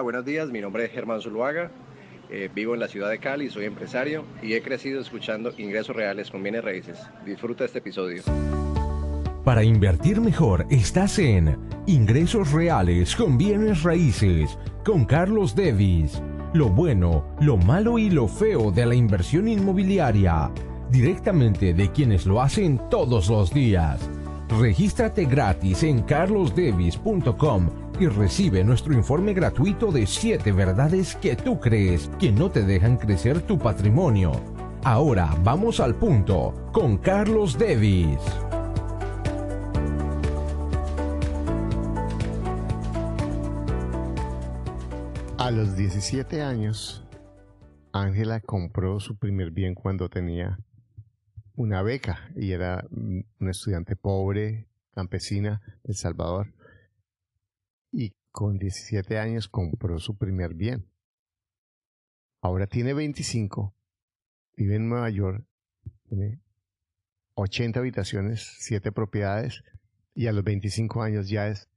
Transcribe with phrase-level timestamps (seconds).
[0.00, 0.48] Buenos días.
[0.50, 1.70] Mi nombre es Germán Zuluaga.
[2.30, 6.30] Eh, vivo en la ciudad de Cali, soy empresario y he crecido escuchando ingresos reales
[6.30, 6.98] con bienes raíces.
[7.24, 8.22] Disfruta este episodio.
[9.44, 11.56] Para invertir mejor, estás en
[11.86, 16.20] Ingresos Reales con Bienes Raíces con Carlos Devis.
[16.52, 20.50] Lo bueno, lo malo y lo feo de la inversión inmobiliaria.
[20.90, 24.00] Directamente de quienes lo hacen todos los días.
[24.48, 32.10] Regístrate gratis en carlosdevis.com y recibe nuestro informe gratuito de 7 verdades que tú crees
[32.18, 34.32] que no te dejan crecer tu patrimonio.
[34.84, 38.20] Ahora vamos al punto con Carlos Devis.
[45.38, 47.04] A los 17 años,
[47.92, 50.58] Ángela compró su primer bien cuando tenía
[51.56, 56.54] una beca y era una estudiante pobre, campesina de El Salvador.
[58.38, 60.86] Con 17 años compró su primer bien.
[62.40, 63.74] Ahora tiene 25,
[64.56, 65.44] vive en Nueva York,
[66.04, 66.40] tiene
[67.34, 69.64] 80 habitaciones, 7 propiedades
[70.14, 71.68] y a los 25 años ya es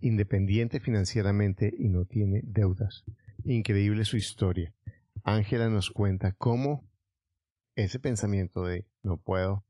[0.00, 3.04] independiente financieramente y no tiene deudas.
[3.44, 4.72] Increíble su historia.
[5.22, 6.88] Ángela nos cuenta cómo
[7.74, 9.66] ese pensamiento de no puedo,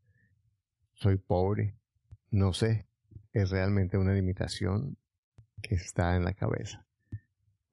[0.92, 1.74] soy pobre,
[2.30, 2.86] no sé,
[3.32, 4.96] es realmente una limitación
[5.62, 6.84] que está en la cabeza.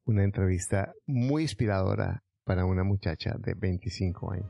[0.05, 4.49] Una entrevista muy inspiradora para una muchacha de 25 años.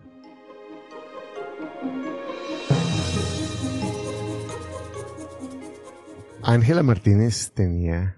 [6.45, 8.17] Ángela Martínez tenía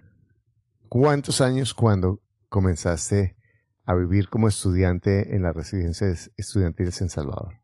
[0.89, 3.35] cuántos años cuando comenzaste
[3.85, 7.59] a vivir como estudiante en las residencias estudiantiles en Salvador?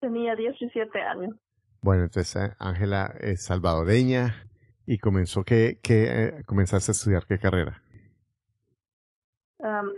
[0.00, 1.36] Tenía 17 años.
[1.80, 4.46] Bueno, entonces Ángela es salvadoreña
[4.90, 7.80] y comenzó que, que eh, comenzaste a estudiar qué carrera.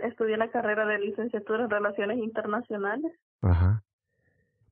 [0.03, 3.11] estudié la carrera de licenciatura en Relaciones Internacionales.
[3.41, 3.83] Ajá.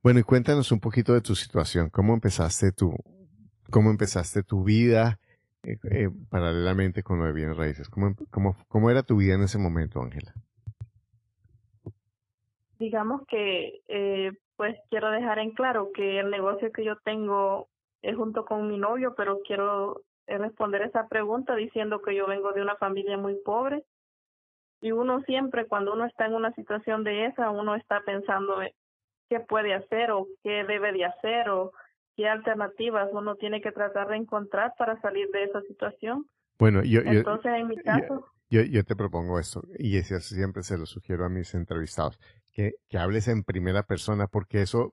[0.00, 1.90] Bueno, y cuéntanos un poquito de tu situación.
[1.90, 2.94] ¿Cómo empezaste tu,
[3.68, 5.18] cómo empezaste tu vida?
[5.64, 7.88] Eh, eh, paralelamente con lo de bienes raíces.
[7.88, 10.34] ¿Cómo, cómo, cómo era tu vida en ese momento, Ángela?
[12.78, 17.66] Digamos que, eh, pues quiero dejar en claro que el negocio que yo tengo
[18.02, 22.62] es junto con mi novio, pero quiero responder esa pregunta diciendo que yo vengo de
[22.62, 23.84] una familia muy pobre
[24.80, 28.60] y uno siempre cuando uno está en una situación de esa, uno está pensando
[29.28, 31.72] qué puede hacer o qué debe de hacer o
[32.16, 36.26] qué alternativas uno tiene que tratar de encontrar para salir de esa situación.
[36.58, 38.26] Bueno, yo, Entonces, en mi caso...
[38.50, 42.18] Yo, yo, te propongo esto, y eso siempre se lo sugiero a mis entrevistados,
[42.52, 44.92] que, que hables en primera persona porque eso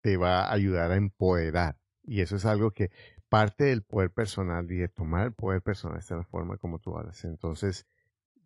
[0.00, 1.76] te va a ayudar a empoderar.
[2.02, 2.90] Y eso es algo que
[3.28, 6.78] parte del poder personal y de tomar el poder personal está en la forma como
[6.78, 7.24] tú hablas.
[7.24, 7.86] Entonces,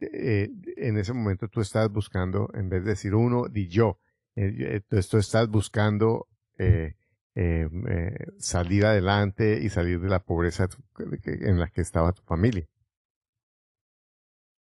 [0.01, 3.99] eh, en ese momento tú estás buscando, en vez de decir uno, di yo,
[4.37, 6.27] eh, tú estás buscando
[6.59, 6.95] eh,
[7.35, 7.69] eh,
[8.39, 10.69] salir adelante y salir de la pobreza
[10.99, 12.67] en la que estaba tu familia.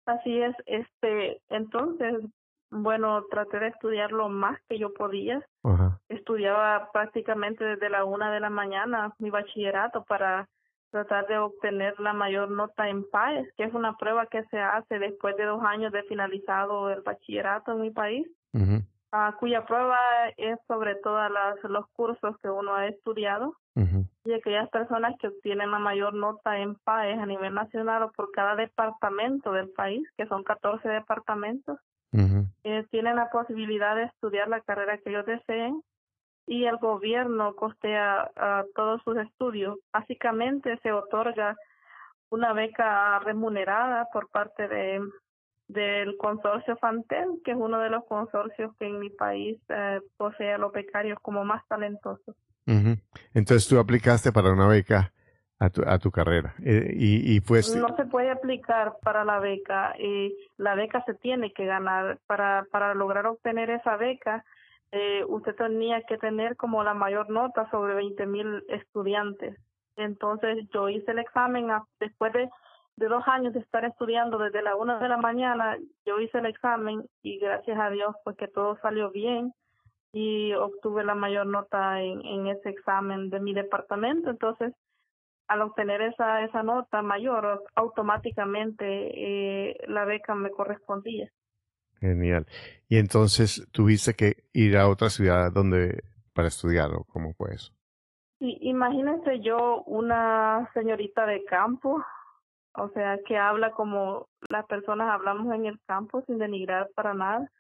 [0.06, 2.14] Así es, este, entonces,
[2.72, 5.46] bueno, traté de estudiar lo más que yo podía.
[6.08, 10.48] Estudiaba prácticamente desde la una de la mañana mi bachillerato para
[10.90, 14.98] tratar de obtener la mayor nota en PAES, que es una prueba que se hace
[14.98, 18.26] después de dos años de finalizado el bachillerato en mi país.
[19.38, 19.98] Cuya prueba
[20.38, 21.30] es sobre todos
[21.64, 23.54] los cursos que uno ha estudiado.
[24.24, 28.30] Y aquellas personas que obtienen la mayor nota en PAES a nivel nacional o por
[28.30, 31.78] cada departamento del país, que son 14 departamentos,
[32.12, 35.82] eh, tienen la posibilidad de estudiar la carrera que ellos deseen
[36.46, 38.30] y el gobierno costea
[38.74, 39.78] todos sus estudios.
[39.92, 41.56] Básicamente se otorga
[42.30, 45.00] una beca remunerada por parte de
[45.72, 50.52] del consorcio Fantel, que es uno de los consorcios que en mi país eh, posee
[50.52, 52.36] a los becarios como más talentosos.
[53.34, 55.12] Entonces tú aplicaste para una beca
[55.62, 57.74] a tu, a tu carrera eh, y, pues...
[57.76, 62.18] No se puede aplicar para la beca y la beca se tiene que ganar.
[62.26, 64.44] Para, para lograr obtener esa beca,
[64.90, 69.56] eh, usted tenía que tener como la mayor nota sobre 20 mil estudiantes.
[69.96, 71.68] Entonces yo hice el examen
[72.00, 72.48] después de
[72.96, 76.46] de dos años de estar estudiando desde la una de la mañana, yo hice el
[76.46, 79.54] examen y gracias a Dios pues que todo salió bien
[80.12, 84.28] y obtuve la mayor nota en, en ese examen de mi departamento.
[84.28, 84.74] Entonces,
[85.52, 91.30] al obtener esa, esa nota mayor, automáticamente eh, la beca me correspondía.
[92.00, 92.46] Genial.
[92.88, 96.02] Y entonces tuviste que ir a otra ciudad donde
[96.32, 97.72] para estudiar o cómo fue eso?
[98.38, 102.02] Sí, imagínense yo una señorita de campo
[102.74, 107.50] o sea, que habla como las personas hablamos en el campo sin denigrar para nada.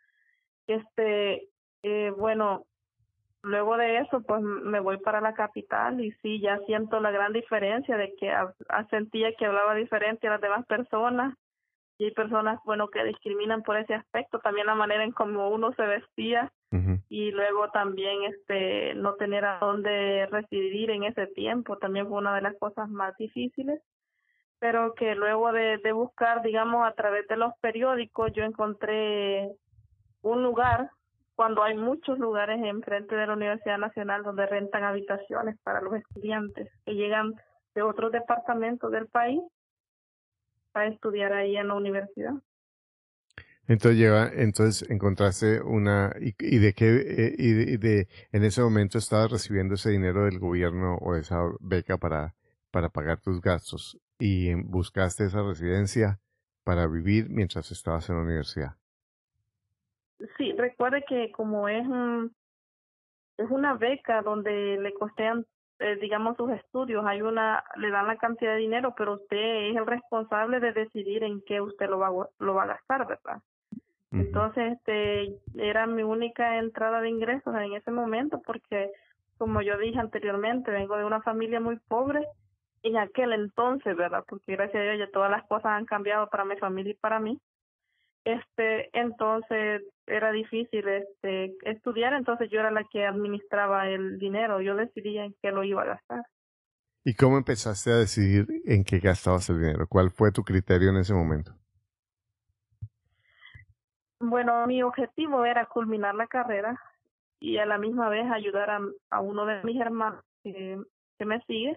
[0.66, 1.48] Este,
[1.82, 2.64] eh, bueno,
[3.42, 7.32] luego de eso, pues me voy para la capital y sí, ya siento la gran
[7.32, 8.32] diferencia de que
[8.90, 11.34] sentía que hablaba diferente a las demás personas.
[11.98, 15.72] Y hay personas, bueno, que discriminan por ese aspecto, también la manera en cómo uno
[15.74, 16.50] se vestía
[17.10, 22.34] y luego también este no tener a dónde residir en ese tiempo también fue una
[22.34, 23.82] de las cosas más difíciles.
[24.58, 29.50] Pero que luego de, de buscar digamos a través de los periódicos yo encontré
[30.22, 30.90] un lugar
[31.34, 36.70] cuando hay muchos lugares enfrente de la Universidad Nacional donde rentan habitaciones para los estudiantes
[36.84, 37.34] que llegan
[37.74, 39.40] de otros departamentos del país
[40.72, 42.34] para estudiar ahí en la universidad.
[43.68, 49.30] Entonces lleva, entonces encontraste una y, de qué eh, y de, en ese momento estabas
[49.30, 52.34] recibiendo ese dinero del gobierno o esa beca para
[52.72, 56.20] para pagar tus gastos y buscaste esa residencia
[56.64, 58.76] para vivir mientras estabas en la universidad.
[60.36, 61.86] Sí, recuerde que como es
[63.38, 65.46] es una beca donde le costean
[65.78, 69.76] eh, digamos sus estudios, hay una le dan la cantidad de dinero, pero usted es
[69.76, 73.42] el responsable de decidir en qué usted lo va lo va a gastar, ¿verdad?
[74.12, 78.90] Entonces, este, era mi única entrada de ingresos en ese momento porque,
[79.38, 82.26] como yo dije anteriormente, vengo de una familia muy pobre
[82.82, 84.22] en aquel entonces, ¿verdad?
[84.28, 87.20] Porque gracias a Dios ya todas las cosas han cambiado para mi familia y para
[87.20, 87.40] mí.
[88.24, 94.76] Este, entonces era difícil este estudiar, entonces yo era la que administraba el dinero, yo
[94.76, 96.24] decidía en qué lo iba a gastar.
[97.04, 99.86] ¿Y cómo empezaste a decidir en qué gastabas el dinero?
[99.88, 101.52] ¿Cuál fue tu criterio en ese momento?
[104.20, 106.80] Bueno, mi objetivo era culminar la carrera
[107.40, 108.80] y a la misma vez ayudar a,
[109.10, 110.78] a uno de mis hermanos que,
[111.18, 111.76] que me sigue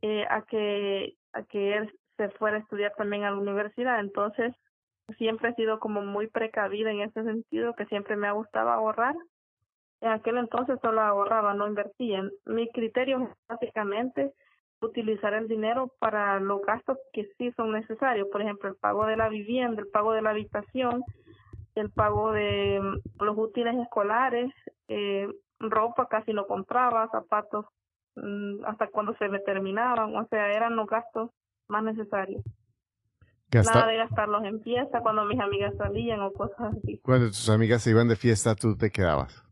[0.00, 4.00] eh, a que a que él se fuera a estudiar también a la universidad.
[4.00, 4.54] Entonces,
[5.18, 9.14] siempre he sido como muy precavida en ese sentido, que siempre me ha gustado ahorrar.
[10.00, 12.22] En aquel entonces solo ahorraba, no invertía.
[12.46, 14.32] Mi criterio es básicamente
[14.80, 19.16] utilizar el dinero para los gastos que sí son necesarios, por ejemplo, el pago de
[19.16, 21.02] la vivienda, el pago de la habitación,
[21.74, 24.52] el pago de mm, los útiles escolares,
[24.88, 25.28] eh,
[25.58, 27.66] ropa casi no compraba, zapatos
[28.16, 31.30] mm, hasta cuando se me terminaban, o sea, eran los gastos
[31.68, 32.44] más necesarios.
[33.62, 36.98] Nada de gastarlos en fiesta cuando mis amigas salían o cosas así.
[36.98, 39.44] Cuando tus amigas se iban de fiesta, ¿tú te quedabas?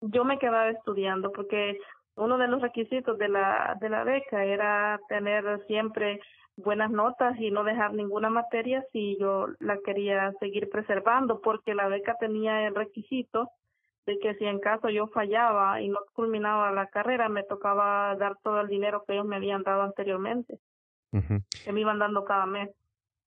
[0.00, 1.78] Yo me quedaba estudiando porque
[2.16, 6.20] uno de los requisitos de la, de la beca era tener siempre
[6.56, 11.88] buenas notas y no dejar ninguna materia si yo la quería seguir preservando, porque la
[11.88, 13.50] beca tenía el requisito
[14.06, 18.36] de que si en caso yo fallaba y no culminaba la carrera, me tocaba dar
[18.42, 20.58] todo el dinero que ellos me habían dado anteriormente,
[21.10, 22.70] que me iban dando cada mes.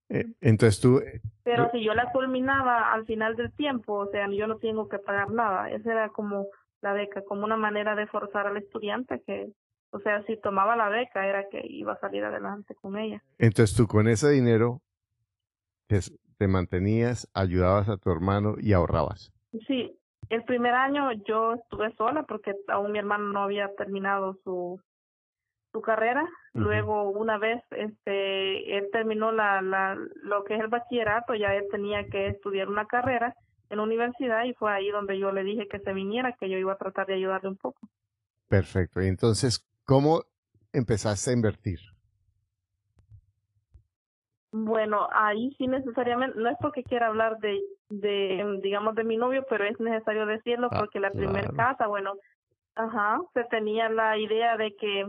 [0.09, 0.97] Eh, entonces tú...
[0.99, 4.87] Eh, Pero si yo la culminaba al final del tiempo, o sea, yo no tengo
[4.89, 5.69] que pagar nada.
[5.69, 6.47] Esa era como
[6.81, 9.51] la beca, como una manera de forzar al estudiante que
[9.91, 13.23] o sea, si tomaba la beca era que iba a salir adelante con ella.
[13.37, 14.81] Entonces tú con ese dinero
[15.87, 19.33] te, mantenías, ayudabas a tu hermano y ahorrabas.
[19.67, 19.97] Sí,
[20.29, 24.79] el primer año yo estuve sola porque aún mi hermano no había terminado su
[25.71, 26.27] su carrera.
[26.53, 31.65] Luego una vez este él terminó la, la lo que es el bachillerato, ya él
[31.71, 33.35] tenía que estudiar una carrera
[33.69, 36.57] en la universidad y fue ahí donde yo le dije que se viniera, que yo
[36.57, 37.87] iba a tratar de ayudarle un poco.
[38.47, 38.99] Perfecto.
[39.01, 40.21] Y entonces, ¿Cómo
[40.71, 41.79] empezaste a invertir?
[44.51, 49.43] Bueno, ahí sí necesariamente, no es porque quiera hablar de, de digamos, de mi novio,
[49.49, 52.13] pero es necesario decirlo ah, porque la primera casa, bueno,
[52.75, 55.07] ajá, se tenía la idea de que,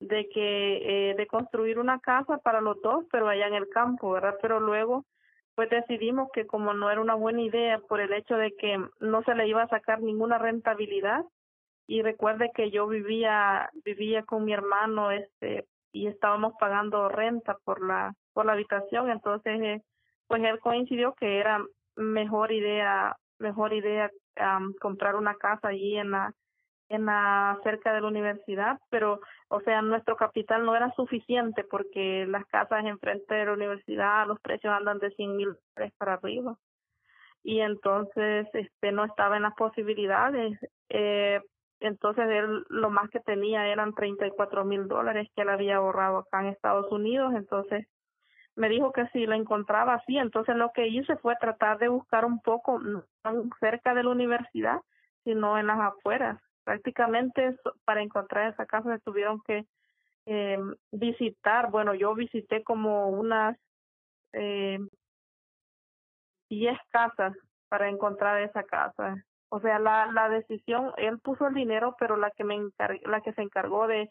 [0.00, 4.12] de que, eh, de construir una casa para los dos, pero allá en el campo,
[4.12, 4.36] ¿verdad?
[4.42, 5.04] Pero luego,
[5.54, 9.22] pues decidimos que como no era una buena idea por el hecho de que no
[9.22, 11.24] se le iba a sacar ninguna rentabilidad,
[11.90, 17.84] y recuerde que yo vivía vivía con mi hermano este y estábamos pagando renta por
[17.84, 19.82] la por la habitación entonces eh,
[20.28, 21.60] pues él coincidió que era
[21.96, 24.08] mejor idea mejor idea
[24.80, 26.32] comprar una casa allí en la
[26.90, 32.26] en la cerca de la universidad pero o sea nuestro capital no era suficiente porque
[32.28, 36.56] las casas enfrente de la universidad los precios andan de cien mil dólares para arriba
[37.42, 40.58] y entonces este no estaba en las posibilidades
[40.90, 41.40] eh,
[41.80, 46.40] entonces él lo más que tenía eran 34 mil dólares que él había ahorrado acá
[46.40, 47.32] en Estados Unidos.
[47.34, 47.86] Entonces
[48.54, 52.26] me dijo que si lo encontraba así, entonces lo que hice fue tratar de buscar
[52.26, 52.80] un poco,
[53.58, 54.80] cerca de la universidad,
[55.24, 56.38] sino en las afueras.
[56.64, 59.64] Prácticamente para encontrar esa casa se tuvieron que
[60.26, 60.58] eh,
[60.92, 63.56] visitar, bueno, yo visité como unas
[64.32, 64.78] eh,
[66.50, 67.34] 10 casas
[67.68, 69.24] para encontrar esa casa.
[69.48, 72.56] O sea, la, la decisión, él puso el dinero, pero la que, me
[73.04, 74.10] la que se encargó de,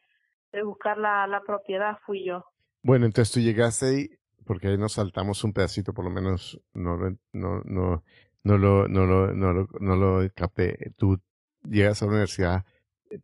[0.51, 2.43] de buscar la, la propiedad fui yo.
[2.81, 4.09] Bueno, entonces tú llegaste ahí,
[4.45, 8.03] porque ahí nos saltamos un pedacito, por lo menos no, no, no,
[8.43, 10.91] no, lo, no, lo, no, lo, no lo capté.
[10.97, 11.21] Tú
[11.63, 12.65] llegas a la universidad,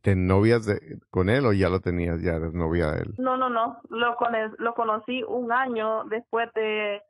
[0.01, 3.13] ¿te novias de, con él o ya lo tenías, ya eres novia de él?
[3.18, 7.01] No, no, no, lo, con lo conocí un año después de,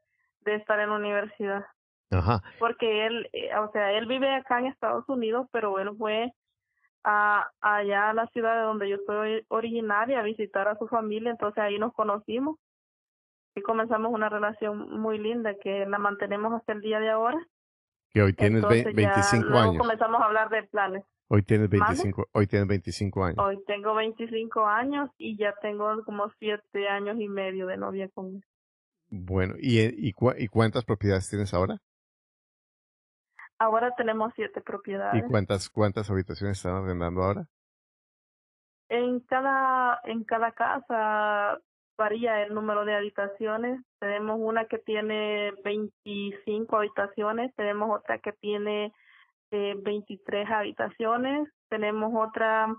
[0.41, 1.65] de estar en la universidad.
[2.12, 2.44] Ajá.
[2.60, 6.34] Porque él, eh, o sea, él vive acá en Estados Unidos, pero él fue
[7.03, 11.32] a, allá a la ciudad de donde yo soy originaria a visitar a su familia,
[11.32, 12.58] entonces ahí nos conocimos
[13.55, 17.38] y comenzamos una relación muy linda que la mantenemos hasta el día de ahora.
[18.13, 19.77] Que hoy tienes 25 años.
[19.77, 21.03] comenzamos a hablar de planes.
[21.27, 23.39] Hoy tienes 25, hoy tienes 25 años.
[23.39, 28.36] Hoy tengo 25 años y ya tengo como 7 años y medio de novia con
[28.36, 28.44] él.
[29.10, 31.77] Bueno, ¿y, y, y cuántas propiedades tienes ahora?
[33.58, 35.24] Ahora tenemos siete propiedades.
[35.24, 37.48] ¿Y cuántas cuántas habitaciones están arrendando ahora?
[38.89, 41.60] En cada en cada casa
[41.98, 43.82] varía el número de habitaciones.
[44.00, 48.94] Tenemos una que tiene 25 habitaciones, tenemos otra que tiene
[49.52, 52.74] eh, 23 habitaciones, tenemos otra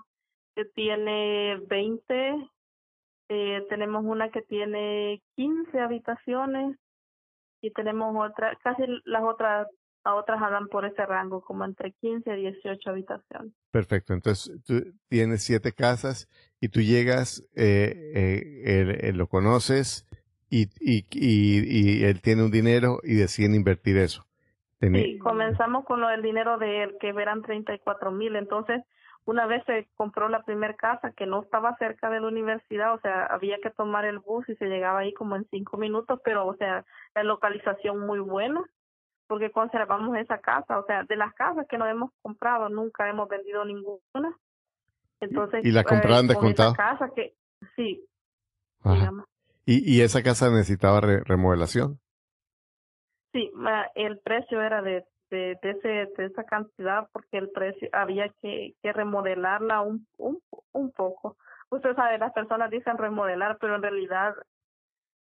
[0.54, 2.50] que tiene 20,
[3.28, 6.78] eh, tenemos una que tiene 15 habitaciones
[7.60, 9.66] y tenemos otra, casi las otras
[10.06, 13.52] a otras andan por ese rango, como entre 15 y 18 habitaciones.
[13.72, 16.28] Perfecto, entonces tú tienes siete casas
[16.60, 20.06] y tú llegas, eh, eh, él, lo conoces
[20.48, 24.24] y, y, y, él tiene un dinero y deciden invertir eso.
[24.80, 28.36] Sí, comenzamos con lo del dinero de él, que eran 34 mil.
[28.36, 28.82] Entonces,
[29.24, 33.00] una vez se compró la primera casa que no estaba cerca de la universidad, o
[33.00, 36.46] sea, había que tomar el bus y se llegaba ahí como en cinco minutos, pero,
[36.46, 38.62] o sea, la localización muy buena
[39.26, 43.28] porque conservamos esa casa, o sea, de las casas que nos hemos comprado nunca hemos
[43.28, 44.36] vendido ninguna.
[45.20, 46.74] Entonces, ¿Y la compraron contado?
[46.74, 47.34] casa que
[47.74, 48.04] sí.
[49.64, 51.98] ¿Y, ¿Y esa casa necesitaba remodelación?
[53.36, 53.52] Sí,
[53.96, 58.74] el precio era de, de, de, ese, de esa cantidad porque el precio había que,
[58.82, 60.40] que remodelarla un, un,
[60.72, 61.36] un poco.
[61.68, 64.34] Usted sabe, las personas dicen remodelar, pero en realidad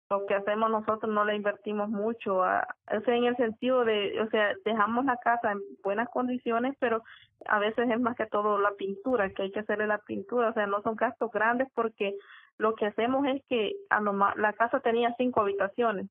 [0.10, 4.22] lo que hacemos nosotros no le invertimos mucho, a, o sea, en el sentido de,
[4.22, 7.04] o sea, dejamos la casa en buenas condiciones, pero
[7.48, 10.54] a veces es más que todo la pintura, que hay que hacerle la pintura, o
[10.54, 12.16] sea, no son gastos grandes porque
[12.60, 16.08] lo que hacemos es que a la casa tenía cinco habitaciones,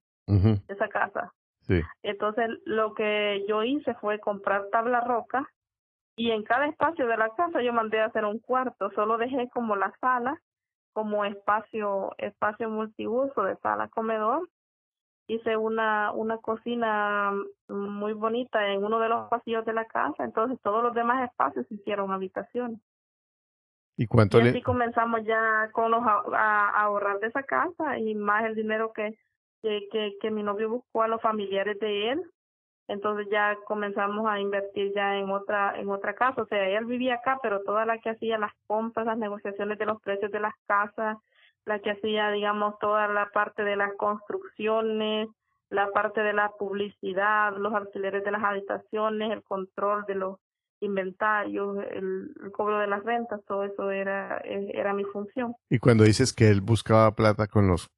[0.69, 1.33] esa casa.
[1.67, 1.81] Sí.
[2.03, 5.49] Entonces, lo que yo hice fue comprar tabla roca
[6.17, 9.49] y en cada espacio de la casa yo mandé a hacer un cuarto, solo dejé
[9.51, 10.41] como la sala
[10.95, 14.49] como espacio espacio multiuso de sala comedor.
[15.27, 17.33] Hice una una cocina
[17.69, 20.25] muy bonita en uno de los pasillos de la casa.
[20.25, 22.81] Entonces todos los demás espacios se hicieron habitaciones.
[23.97, 28.45] Y cuánto y así comenzamos ya con los a, ahorrar de esa casa y más
[28.45, 29.19] el dinero que,
[29.91, 32.23] que que mi novio buscó a los familiares de él
[32.87, 36.43] entonces ya comenzamos a invertir ya en otra en otra casa.
[36.43, 39.87] O sea él vivía acá pero toda la que hacía las compras las negociaciones de
[39.87, 41.17] los precios de las casas
[41.65, 45.29] la que hacía digamos toda la parte de las construcciones
[45.71, 50.39] la parte de la publicidad los alquileres de las habitaciones el control de los
[50.81, 55.55] inventarios el, el cobro de las rentas todo eso era era mi función.
[55.71, 57.91] Y cuando dices que él buscaba plata con los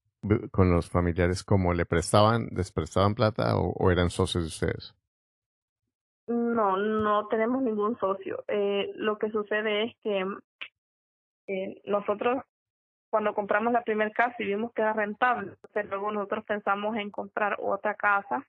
[0.50, 4.95] con los familiares como le prestaban, les prestaban plata o, eran socios de ustedes?
[6.26, 8.45] No, no tenemos ningún socio.
[8.49, 10.26] Eh, lo que sucede es que
[11.47, 12.42] eh, nosotros
[13.11, 15.54] cuando compramos la primera casa y vimos que era rentable,
[15.88, 18.45] luego nosotros pensamos en comprar otra casa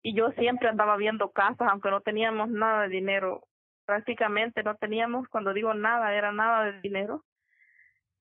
[0.00, 3.42] y yo siempre andaba viendo casas, aunque no teníamos nada de dinero,
[3.84, 7.24] prácticamente no teníamos, cuando digo nada, era nada de dinero.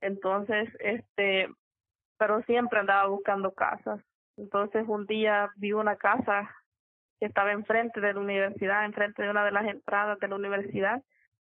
[0.01, 1.49] Entonces, este,
[2.17, 4.01] pero siempre andaba buscando casas.
[4.37, 6.49] Entonces un día vi una casa
[7.19, 11.01] que estaba enfrente de la universidad, enfrente de una de las entradas de la universidad,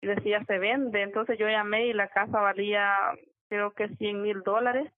[0.01, 1.03] y decía se vende.
[1.03, 2.95] Entonces yo llamé y la casa valía
[3.49, 4.93] creo que 100 mil dólares,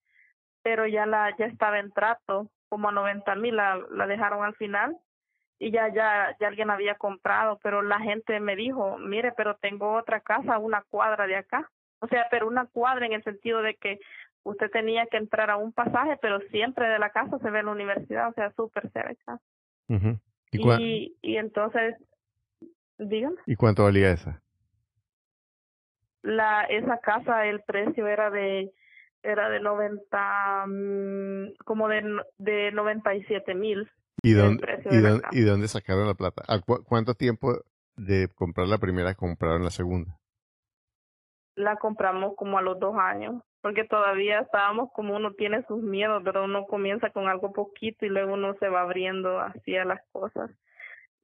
[0.62, 4.56] pero ya la ya estaba en trato, como a 90 mil la, la dejaron al
[4.56, 4.96] final
[5.58, 9.94] y ya, ya, ya alguien había comprado, pero la gente me dijo, mire, pero tengo
[9.94, 11.70] otra casa una cuadra de acá.
[12.00, 13.98] O sea, pero una cuadra en el sentido de que
[14.46, 17.72] usted tenía que entrar a un pasaje, pero siempre de la casa se ve la
[17.72, 19.40] universidad, o sea, súper cerca.
[20.52, 21.96] ¿Y, y, entonces,
[22.98, 23.36] dígame.
[23.46, 24.40] ¿Y cuánto valía esa?
[26.22, 28.72] La, esa casa, el precio era de
[29.22, 32.02] era de 90, mm, como de,
[32.38, 33.90] de 97 mil.
[34.22, 34.64] ¿Y dónde,
[35.32, 36.42] y, dónde, sacaron la plata?
[36.84, 37.52] ¿Cuánto tiempo
[37.96, 40.16] de comprar la primera compraron la segunda?
[41.56, 46.22] La compramos como a los dos años, porque todavía estábamos como uno tiene sus miedos,
[46.24, 50.52] pero uno comienza con algo poquito y luego uno se va abriendo hacia las cosas.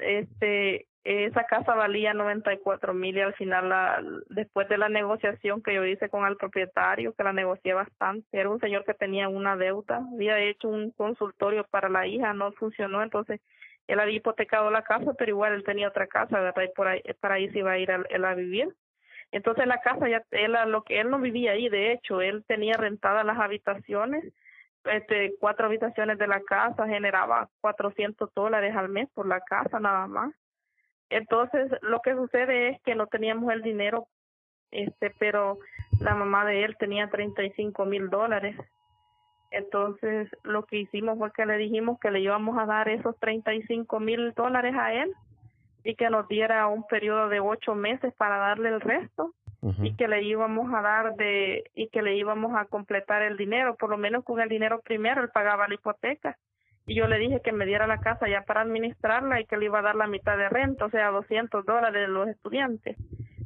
[0.01, 5.73] Este, esa casa valía 94 mil y al final, la, después de la negociación que
[5.73, 9.57] yo hice con el propietario, que la negocié bastante, era un señor que tenía una
[9.57, 13.41] deuda, había hecho un consultorio para la hija, no funcionó, entonces
[13.87, 16.65] él había hipotecado la casa, pero igual él tenía otra casa, ¿verdad?
[16.65, 18.75] Y por ahí, para ahí se iba a ir a, él a vivir.
[19.33, 22.75] Entonces la casa ya, él, lo que él no vivía ahí, de hecho, él tenía
[22.75, 24.33] rentadas las habitaciones,
[24.85, 30.07] este, cuatro habitaciones de la casa, generaba 400 dólares al mes por la casa nada
[30.07, 30.33] más
[31.13, 34.09] entonces, lo que sucede es que no teníamos el dinero,
[34.71, 35.59] este, pero
[36.01, 38.57] la mamá de él tenía 35 mil dólares.
[39.51, 44.01] Entonces, lo que hicimos fue que le dijimos que le íbamos a dar esos 35
[44.01, 45.13] mil dólares a él
[45.85, 49.35] y que nos diera un periodo de ocho meses para darle el resto
[49.81, 53.77] y que le íbamos a dar de y que le íbamos a completar el dinero,
[53.77, 56.37] por lo menos con el dinero primero él pagaba la hipoteca
[56.87, 59.67] y yo le dije que me diera la casa ya para administrarla y que le
[59.67, 62.97] iba a dar la mitad de renta, o sea, 200 dólares de los estudiantes.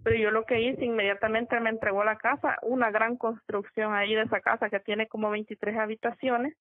[0.02, 4.22] Pero yo lo que hice, inmediatamente me entregó la casa, una gran construcción ahí de
[4.22, 6.54] esa casa que tiene como 23 habitaciones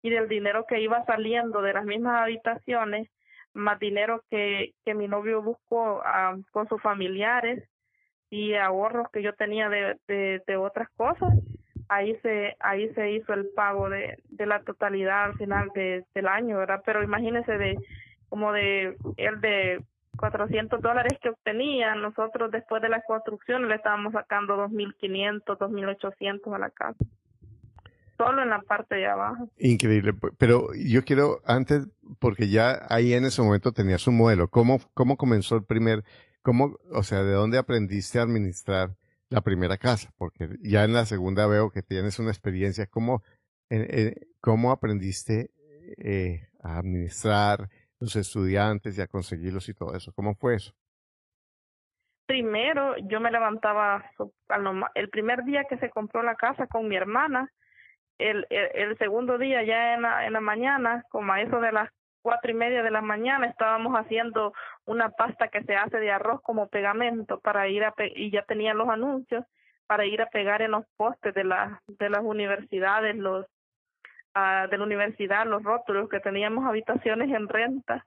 [0.00, 3.10] y del dinero que iba saliendo de las mismas habitaciones,
[3.54, 7.64] más dinero que, que mi novio buscó ah, con sus familiares
[8.30, 11.32] y ahorros que yo tenía de, de, otras cosas,
[11.88, 16.26] ahí se ahí se hizo el pago de, de la totalidad al final de, del
[16.26, 16.82] año, ¿verdad?
[16.84, 17.78] Pero imagínese de
[18.28, 19.84] como de el de
[20.16, 26.58] 400 dólares que obtenía, nosotros después de la construcción le estábamos sacando 2.500, 2.800 a
[26.58, 27.04] la casa.
[28.16, 29.48] Solo en la parte de abajo.
[29.58, 30.14] Increíble.
[30.38, 31.88] Pero yo quiero, antes,
[32.20, 34.48] porque ya ahí en ese momento tenías un modelo.
[34.48, 36.04] ¿Cómo, cómo comenzó el primer,
[36.42, 38.90] cómo, o sea, de dónde aprendiste a administrar
[39.34, 42.86] la primera casa, porque ya en la segunda veo que tienes una experiencia.
[42.86, 43.22] ¿Cómo,
[44.40, 45.50] cómo aprendiste
[45.98, 50.12] eh, a administrar los estudiantes y a conseguirlos y todo eso?
[50.12, 50.72] ¿Cómo fue eso?
[52.26, 54.04] Primero, yo me levantaba
[54.94, 57.52] el primer día que se compró la casa con mi hermana,
[58.18, 61.90] el, el, segundo día ya en la, en la mañana, como a eso de las
[62.24, 64.54] cuatro y media de la mañana estábamos haciendo
[64.86, 68.78] una pasta que se hace de arroz como pegamento para ir a y ya tenían
[68.78, 69.44] los anuncios
[69.86, 73.44] para ir a pegar en los postes de las de las universidades los
[74.34, 78.06] uh, de la universidad los rótulos que teníamos habitaciones en renta.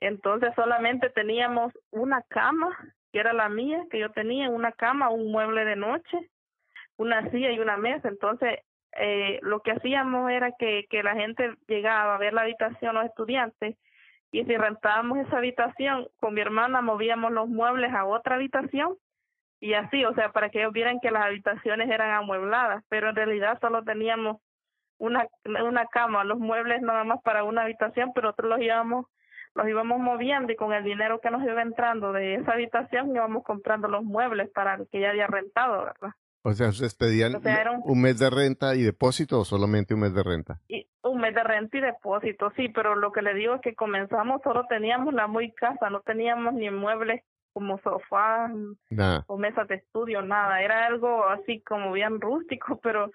[0.00, 2.70] Entonces solamente teníamos una cama
[3.12, 6.30] que era la mía que yo tenía una cama un mueble de noche
[6.96, 8.08] una silla y una mesa.
[8.08, 8.60] Entonces
[8.96, 13.06] eh, lo que hacíamos era que, que la gente llegaba a ver la habitación, los
[13.06, 13.76] estudiantes,
[14.30, 18.96] y si rentábamos esa habitación, con mi hermana movíamos los muebles a otra habitación
[19.60, 23.14] y así, o sea, para que ellos vieran que las habitaciones eran amuebladas, pero en
[23.14, 24.38] realidad solo teníamos
[24.98, 29.06] una, una cama, los muebles nada más para una habitación, pero nosotros los íbamos
[29.54, 33.44] los íbamos moviendo y con el dinero que nos iba entrando de esa habitación íbamos
[33.44, 36.14] comprando los muebles para el que ya había rentado, ¿verdad?
[36.44, 37.34] O sea, ¿ustedes pedían
[37.84, 38.02] un...
[38.02, 40.60] mes de renta y depósito o solamente un mes de renta?
[40.68, 43.74] Y un mes de renta y depósito, sí, pero lo que le digo es que
[43.74, 48.50] comenzamos, solo teníamos la muy casa, no teníamos ni muebles como sofá
[49.26, 53.10] o mesas de estudio, nada, era algo así como bien rústico, pero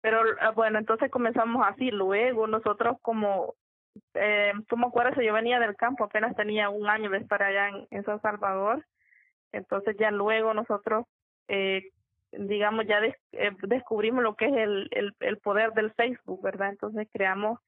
[0.00, 3.54] pero ah, bueno, entonces comenzamos así, luego nosotros como,
[4.14, 7.68] eh, tú me acuerdas, yo venía del campo, apenas tenía un año de estar allá
[7.68, 8.86] en, en San Salvador,
[9.50, 11.06] entonces ya luego nosotros
[11.48, 11.90] eh,
[12.32, 16.70] digamos, ya eh, descubrimos lo que es el, el, el, poder del Facebook, ¿verdad?
[16.70, 17.60] Entonces creamos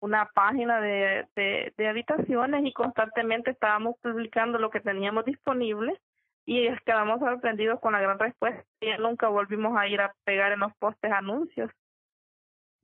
[0.00, 5.98] una página de, de, de, habitaciones y constantemente estábamos publicando lo que teníamos disponible
[6.46, 10.60] y quedamos sorprendidos con la gran respuesta y nunca volvimos a ir a pegar en
[10.60, 11.70] los postes anuncios.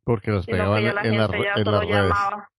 [0.04, 1.46] Porque los pegaban en, la en, las redes.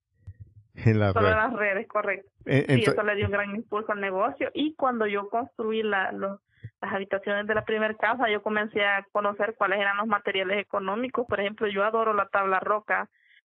[0.74, 1.32] En las redes.
[1.32, 2.32] en las redes, correcto.
[2.46, 4.50] Eh, sí, eso le dio un gran impulso al negocio.
[4.54, 6.40] Y cuando yo construí la, los,
[6.82, 11.28] las habitaciones de la primera casa, yo comencé a conocer cuáles eran los materiales económicos.
[11.28, 13.10] Por ejemplo, yo adoro la tabla roca,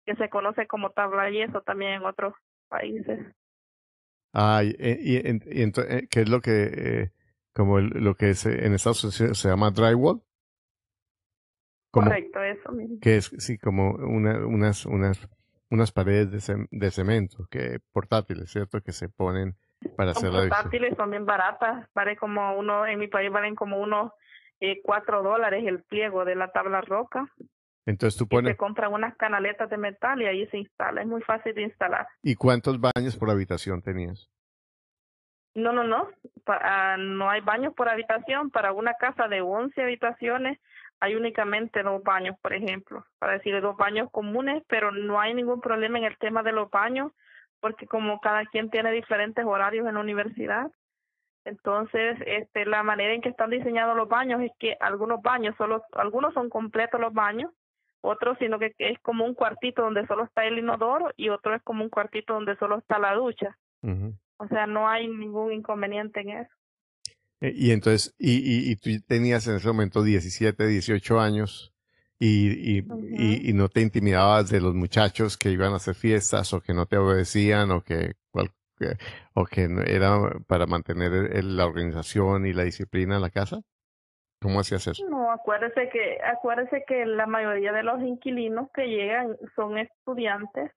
[0.05, 2.33] que se conoce como tabla yeso también en otros
[2.67, 3.19] países.
[4.33, 7.11] Ah, y, y, eh, ¿qué es lo que, eh,
[7.53, 10.21] como lo que es, en Estados Unidos se llama drywall?
[11.91, 12.97] Correcto, eso mismo.
[12.99, 15.29] Que es, sí, como una, unas, unas,
[15.69, 18.81] unas paredes de, de cemento, que portátiles, ¿cierto?
[18.81, 19.55] Que se ponen
[19.95, 24.11] para son portátiles, son bien baratas, vale como uno, en mi país valen como unos
[24.59, 27.25] eh, cuatro dólares el pliego de la tabla roca.
[27.85, 28.53] Entonces tú pones...
[28.53, 31.01] se compran unas canaletas de metal y ahí se instala.
[31.01, 32.07] Es muy fácil de instalar.
[32.21, 34.29] ¿Y cuántos baños por habitación tenías?
[35.55, 36.07] No, no, no.
[36.47, 38.49] Ah, no hay baños por habitación.
[38.51, 40.59] Para una casa de 11 habitaciones
[40.99, 43.05] hay únicamente dos baños, por ejemplo.
[43.19, 46.71] Para decir dos baños comunes, pero no hay ningún problema en el tema de los
[46.71, 47.11] baños,
[47.63, 50.69] porque como cada quien tiene diferentes horarios en la universidad,
[51.45, 55.81] entonces, este, la manera en que están diseñados los baños es que algunos baños solo,
[55.93, 57.51] algunos son completos los baños,
[58.01, 61.63] otros sino que es como un cuartito donde solo está el inodoro y otro es
[61.63, 63.57] como un cuartito donde solo está la ducha.
[64.35, 66.51] O sea, no hay ningún inconveniente en eso.
[67.39, 71.72] Eh, y entonces, y, y, y, tú tenías en ese momento 17, 18 años
[72.25, 76.61] y, y, y, no te intimidabas de los muchachos que iban a hacer fiestas o
[76.61, 78.13] que no te obedecían o que,
[79.33, 83.59] o que era para mantener la organización y la disciplina en la casa.
[84.41, 85.05] ¿Cómo hacías eso?
[85.09, 90.71] No, acuérdese que, acuérdese que la mayoría de los inquilinos que llegan son estudiantes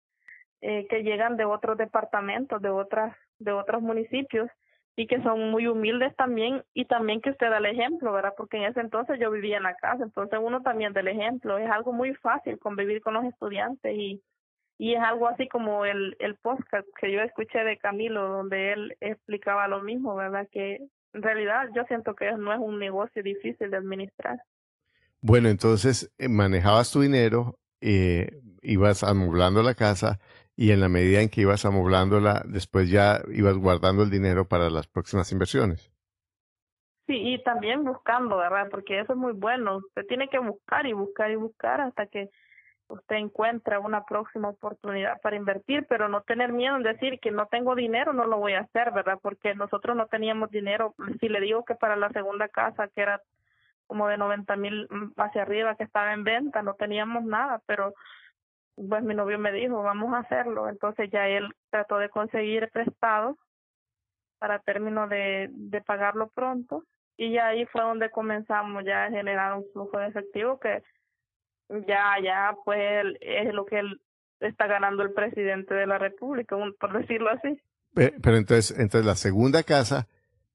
[0.62, 4.50] eh, que llegan de otros departamentos, de otras, de otros municipios
[4.96, 8.32] y que son muy humildes también y también que usted da el ejemplo, ¿verdad?
[8.36, 11.58] Porque en ese entonces yo vivía en la casa, entonces uno también del ejemplo.
[11.58, 14.22] Es algo muy fácil convivir con los estudiantes y,
[14.78, 18.96] y es algo así como el, el podcast que yo escuché de Camilo, donde él
[19.00, 20.48] explicaba lo mismo, ¿verdad?
[20.50, 20.80] Que
[21.12, 24.38] en realidad yo siento que no es un negocio difícil de administrar.
[25.20, 30.18] Bueno, entonces eh, manejabas tu dinero, eh, ibas amoblando la casa
[30.56, 34.70] y en la medida en que ibas amoblándola, después ya ibas guardando el dinero para
[34.70, 35.92] las próximas inversiones.
[37.06, 38.68] Sí, y también buscando, ¿verdad?
[38.70, 39.76] Porque eso es muy bueno.
[39.76, 42.30] Usted tiene que buscar y buscar y buscar hasta que
[42.88, 47.46] usted encuentra una próxima oportunidad para invertir, pero no tener miedo en decir que no
[47.46, 49.18] tengo dinero, no lo voy a hacer, ¿verdad?
[49.20, 50.94] Porque nosotros no teníamos dinero.
[51.20, 53.20] Si le digo que para la segunda casa, que era
[53.86, 57.94] como de 90 mil hacia arriba, que estaba en venta, no teníamos nada, pero
[58.76, 60.68] pues mi novio me dijo, vamos a hacerlo.
[60.68, 63.38] Entonces ya él trató de conseguir prestado
[64.38, 66.84] para término de, de pagarlo pronto
[67.16, 70.82] y ya ahí fue donde comenzamos ya a generar un flujo de efectivo que
[71.88, 72.78] ya, ya, pues
[73.20, 74.00] es lo que él
[74.40, 77.60] está ganando el presidente de la República, por decirlo así.
[77.94, 80.06] Pero entonces, entonces la segunda casa,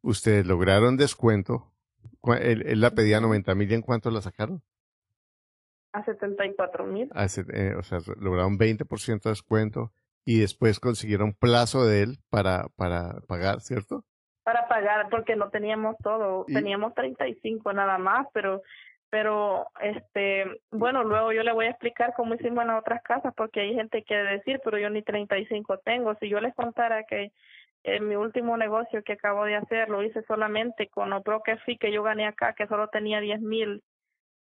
[0.01, 1.71] ustedes lograron descuento.
[2.39, 4.61] Él, él la pedía 90 mil en cuánto la sacaron?
[5.93, 7.09] A 74 mil.
[7.53, 9.91] Eh, o sea, lograron 20% de descuento
[10.25, 14.05] y después consiguieron plazo de él para, para pagar, ¿cierto?
[14.43, 18.61] Para pagar, porque no teníamos todo, teníamos 35 nada más, pero
[19.11, 23.33] pero este bueno luego yo le voy a explicar cómo hicimos en las otras casas
[23.35, 27.33] porque hay gente que decir pero yo ni 35 tengo si yo les contara que
[27.83, 31.77] en mi último negocio que acabo de hacer lo hice solamente con los broker fee
[31.77, 33.83] que yo gané acá que solo tenía 10 mil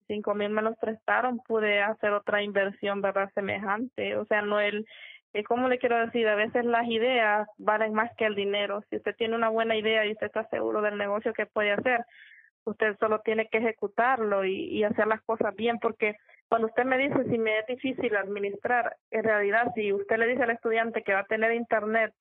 [0.08, 4.84] cinco mil me los prestaron pude hacer otra inversión verdad semejante o sea no el
[5.34, 6.26] eh, ¿Cómo le quiero decir?
[6.26, 8.82] A veces las ideas valen más que el dinero.
[8.88, 12.04] Si usted tiene una buena idea y usted está seguro del negocio que puede hacer,
[12.64, 16.16] usted solo tiene que ejecutarlo y, hacer las cosas bien, porque
[16.48, 20.42] cuando usted me dice si me es difícil administrar, en realidad si usted le dice
[20.42, 22.12] al estudiante que va a tener internet,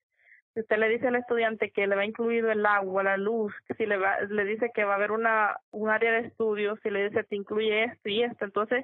[0.57, 3.85] si usted le dice al estudiante que le va incluido el agua, la luz, si
[3.85, 7.09] le, va, le dice que va a haber una un área de estudio, si le
[7.09, 8.83] dice te incluye esto y esto, entonces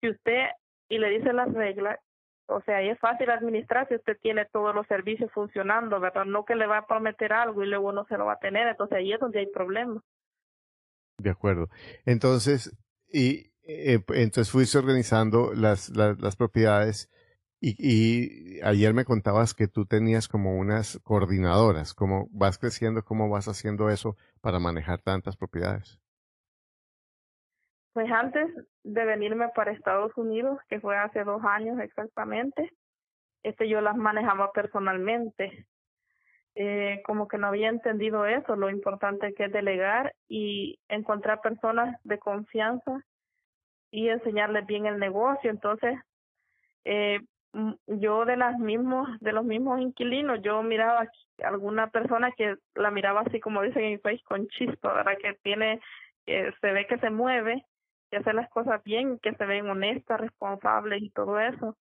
[0.00, 0.46] si usted
[0.88, 2.00] y le dice las reglas,
[2.46, 6.24] o sea, ahí es fácil administrar si usted tiene todos los servicios funcionando, ¿verdad?
[6.24, 8.66] No que le va a prometer algo y luego no se lo va a tener,
[8.66, 10.02] entonces ahí es donde hay problemas.
[11.18, 11.68] De acuerdo.
[12.04, 17.08] Entonces, y eh, entonces fuiste organizando las, las, propiedades
[17.64, 21.94] y, y, ayer me contabas que tú tenías como unas coordinadoras.
[21.94, 23.04] ¿Cómo vas creciendo?
[23.04, 26.00] ¿Cómo vas haciendo eso para manejar tantas propiedades?
[27.92, 28.48] Pues antes
[28.82, 32.72] de venirme para Estados Unidos, que fue hace dos años exactamente,
[33.44, 35.66] este yo las manejaba personalmente
[36.54, 41.98] eh, como que no había entendido eso, lo importante que es delegar y encontrar personas
[42.04, 43.04] de confianza
[43.90, 45.50] y enseñarles bien el negocio.
[45.50, 45.98] Entonces,
[46.84, 47.20] eh,
[47.86, 51.06] yo de las mismos, de los mismos inquilinos, yo miraba
[51.44, 55.18] alguna persona que la miraba así como dicen en mi país con chispa, ¿verdad?
[55.20, 55.80] Que tiene,
[56.24, 57.64] que se ve que se mueve,
[58.10, 61.76] que hace las cosas bien, que se ven honestas, responsables y todo eso.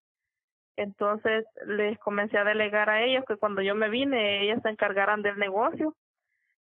[0.75, 5.21] Entonces les comencé a delegar a ellos que cuando yo me vine ellas se encargaran
[5.21, 5.95] del negocio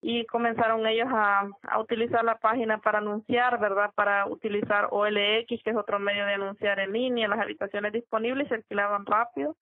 [0.07, 3.91] y comenzaron ellos a, utilizar la página para anunciar, ¿verdad?
[3.95, 8.53] Para utilizar OLX, que es otro medio de anunciar en línea, las habitaciones disponibles se
[8.53, 9.57] alquilaban rápido.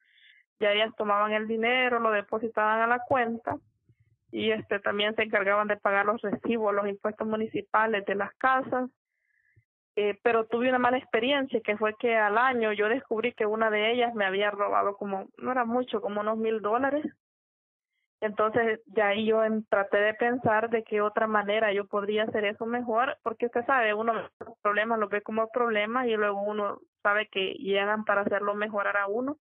[0.60, 3.56] Ya ellas tomaban el dinero, lo depositaban a la cuenta
[4.34, 8.90] y este también se encargaban de pagar los recibos, los impuestos municipales de las casas
[9.96, 13.70] eh, pero tuve una mala experiencia que fue que al año yo descubrí que una
[13.70, 17.06] de ellas me había robado como, no era mucho, como unos mil dólares.
[18.24, 22.66] Entonces de ahí yo traté de pensar de qué otra manera yo podría hacer eso
[22.66, 24.32] mejor, porque usted sabe, uno los
[24.62, 29.08] problemas los ve como problemas y luego uno sabe que llegan para hacerlo mejorar a
[29.08, 29.36] uno.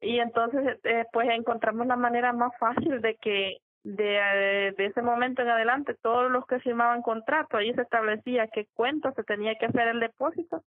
[0.00, 5.02] Y entonces eh, pues encontramos la manera más fácil de que de, eh, de ese
[5.02, 9.54] momento en adelante, todos los que firmaban contrato, ahí se establecía qué cuenta se tenía
[9.56, 10.62] que hacer el depósito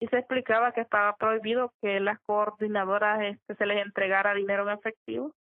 [0.00, 4.76] y se explicaba que estaba prohibido que las coordinadoras este, se les entregara dinero en
[4.76, 5.32] efectivo.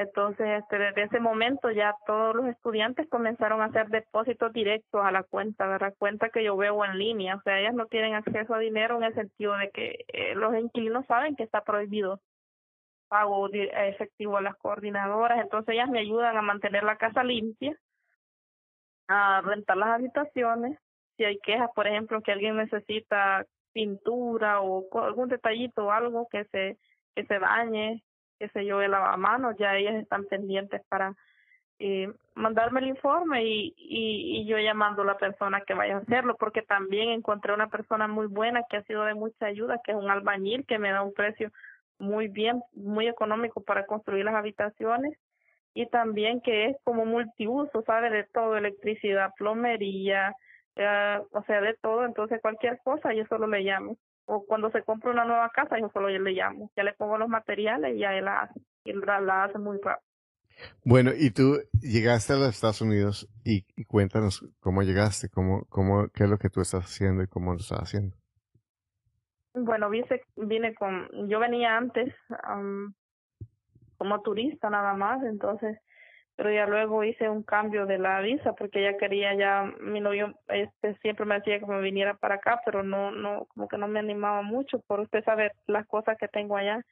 [0.00, 5.12] Entonces, este, desde ese momento ya todos los estudiantes comenzaron a hacer depósitos directos a
[5.12, 7.36] la cuenta, de la cuenta que yo veo en línea.
[7.36, 10.56] O sea, ellas no tienen acceso a dinero en el sentido de que eh, los
[10.58, 12.18] inquilinos saben que está prohibido
[13.08, 17.76] pago efectivo a las coordinadoras, entonces ellas me ayudan a mantener la casa limpia,
[19.08, 20.78] a rentar las habitaciones,
[21.16, 26.44] si hay quejas, por ejemplo, que alguien necesita pintura o algún detallito o algo que
[26.46, 26.78] se
[27.16, 28.04] que se dañe,
[28.40, 31.14] que se yo, el lavamanos, ya ellas están pendientes para
[31.78, 36.00] eh, mandarme el informe y, y, y yo llamando a la persona que vaya a
[36.00, 39.92] hacerlo, porque también encontré una persona muy buena que ha sido de mucha ayuda, que
[39.92, 41.52] es un albañil que me da un precio
[41.98, 45.16] muy bien, muy económico para construir las habitaciones
[45.74, 50.34] y también que es como multiuso, sabe de todo, electricidad, plomería,
[50.76, 53.96] eh, o sea, de todo, entonces cualquier cosa yo solo le llamo.
[54.32, 57.28] O cuando se compra una nueva casa yo solo le llamo, ya le pongo los
[57.28, 60.06] materiales y ya él la hace, y él la hace muy rápido.
[60.84, 66.08] Bueno, y tú llegaste a los Estados Unidos y, y cuéntanos cómo llegaste, cómo, cómo,
[66.14, 68.16] qué es lo que tú estás haciendo y cómo lo estás haciendo.
[69.52, 72.14] Bueno, vine, vine con, yo venía antes
[73.98, 75.76] como turista nada más, entonces,
[76.40, 80.34] pero ya luego hice un cambio de la visa porque ya quería ya, mi novio
[80.48, 83.88] este siempre me decía que me viniera para acá, pero no, no, como que no
[83.88, 86.82] me animaba mucho por usted sabe las cosas que tengo allá.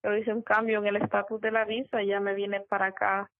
[0.00, 2.86] Pero hice un cambio en el estatus de la visa y ya me vine para
[2.86, 3.30] acá,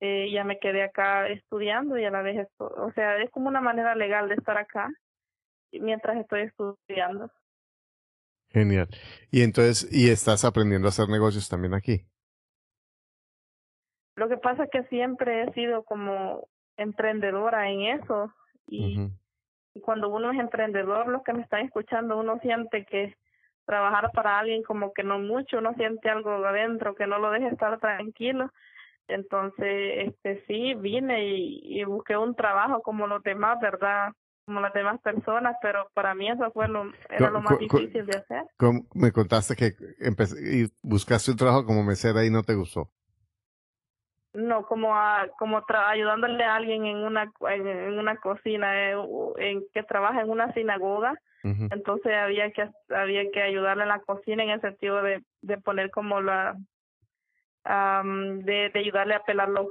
[0.00, 3.62] eh, ya me quedé acá estudiando y a la vez, o sea, es como una
[3.62, 4.90] manera legal de estar acá
[5.72, 7.32] mientras estoy estudiando.
[8.50, 8.88] Genial.
[9.30, 12.04] Y entonces, ¿y estás aprendiendo a hacer negocios también aquí?
[14.20, 18.30] Lo que pasa es que siempre he sido como emprendedora en eso
[18.66, 19.08] y,
[19.80, 23.16] cuando uno es emprendedor, los que me están escuchando, uno siente que
[23.64, 27.48] trabajar para alguien como que no mucho, uno siente algo adentro que no lo deja
[27.48, 28.52] estar tranquilo.
[29.08, 34.12] Entonces, este sí, vine y busqué un trabajo como los demás, ¿verdad?
[34.44, 38.18] como las demás personas, pero para mí eso fue lo, era lo más difícil de
[38.18, 38.42] hacer.
[38.94, 39.72] me contaste que
[40.42, 42.90] y buscaste un trabajo como mesera y no te gustó.
[44.32, 48.96] No, como a, como ayudándole a alguien en una en, una cocina, eh,
[49.38, 51.14] en, que trabaja en una sinagoga.
[51.42, 55.90] Entonces había que había que ayudarle en la cocina en el sentido de, de poner
[55.90, 56.54] como la
[57.64, 59.66] de, de ayudarle a pelar los,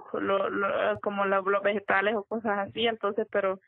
[1.02, 2.88] como los vegetales o cosas así.
[2.88, 3.60] Entonces, pero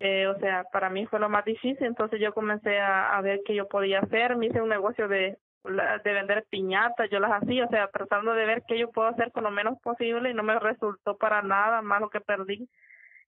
[0.00, 3.40] eh, o sea, para mí fue lo más difícil, entonces yo comencé a, a ver
[3.44, 7.66] qué yo podía hacer, me hice un negocio de, de vender piñatas, yo las hacía,
[7.66, 10.42] o sea, tratando de ver qué yo puedo hacer con lo menos posible y no
[10.42, 12.68] me resultó para nada más lo que perdí.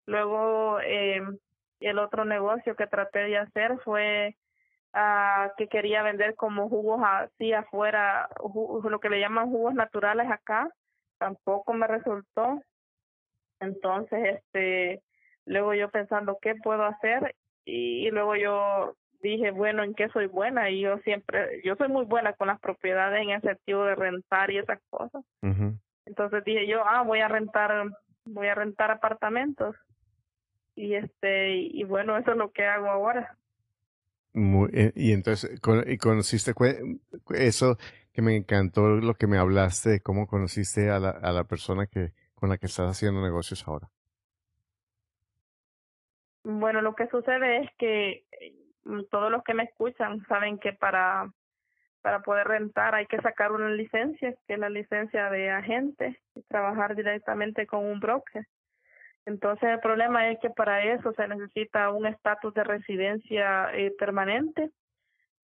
[0.07, 1.23] Luego, eh,
[1.81, 4.37] el otro negocio que traté de hacer fue
[4.95, 10.69] uh, que quería vender como jugos así afuera, lo que le llaman jugos naturales acá,
[11.19, 12.61] tampoco me resultó.
[13.61, 15.03] Entonces, este,
[15.47, 20.71] luego yo pensando qué puedo hacer y, luego yo dije, bueno, ¿en qué soy buena?
[20.71, 24.51] Y yo siempre, yo soy muy buena con las propiedades en el sentido de rentar
[24.51, 25.25] y esas cosas.
[26.07, 27.91] Entonces dije yo, ah, voy a rentar,
[28.25, 29.75] voy a rentar apartamentos.
[30.77, 33.37] Y este, y bueno, eso es lo que hago ahora.
[34.33, 36.53] Muy, eh, y entonces, ¿y conociste
[37.31, 37.79] eso
[38.13, 42.13] que me encantó lo que me hablaste, cómo conociste a la, a la persona que
[42.35, 43.89] con la que estás haciendo negocios ahora?
[46.43, 48.27] Bueno, lo que sucede es que
[49.11, 51.31] todos los que me escuchan saben que para
[52.05, 56.43] para poder rentar hay que sacar una licencia, que es la licencia de agente, y
[56.43, 58.47] trabajar directamente con un broker.
[59.25, 64.71] Entonces el problema es que para eso se necesita un estatus de residencia eh, permanente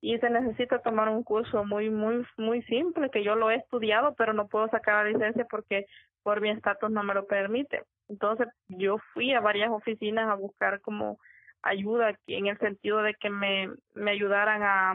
[0.02, 4.14] y se necesita tomar un curso muy muy muy simple que yo lo he estudiado
[4.14, 5.86] pero no puedo sacar la licencia porque
[6.22, 7.84] por mi estatus no me lo permite.
[8.08, 11.18] Entonces yo fui a varias oficinas a buscar como
[11.62, 14.92] ayuda en el sentido de que me, me ayudaran a,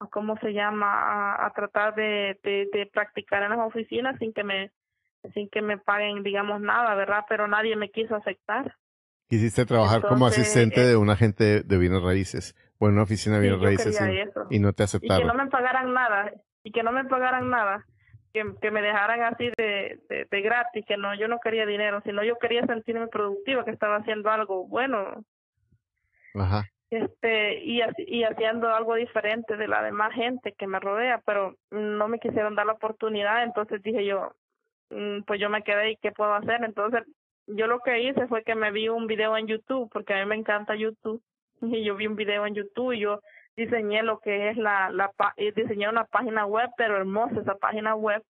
[0.00, 4.44] a cómo se llama a, tratar de, de, de, practicar en las oficinas sin que
[4.44, 4.70] me
[5.34, 8.76] sin que me paguen digamos nada verdad pero nadie me quiso aceptar
[9.28, 13.42] Quisiste trabajar como asistente de un agente de, bienes raíces o en una oficina de
[13.42, 13.98] bienes raíces
[14.50, 15.16] y, no te aceptaron.
[15.16, 17.84] Y que no me pagaran nada, y que no me pagaran nada,
[18.32, 19.98] que, que me dejaran así de,
[20.30, 23.96] de, gratis, que no, yo no quería dinero, sino yo quería sentirme productiva, que estaba
[23.96, 25.24] haciendo algo bueno.
[26.38, 26.64] Ajá.
[26.90, 32.06] Este, y, y haciendo algo diferente de la demás gente que me rodea, pero no
[32.08, 34.32] me quisieron dar la oportunidad, entonces dije yo,
[34.90, 37.02] mm, pues yo me quedé y qué puedo hacer, entonces
[37.48, 40.26] yo lo que hice fue que me vi un video en YouTube, porque a mí
[40.26, 41.22] me encanta YouTube,
[41.60, 43.20] y yo vi un video en YouTube y yo
[43.56, 45.10] diseñé lo que es la, la
[45.54, 48.22] diseñé una página web, pero hermosa esa página web,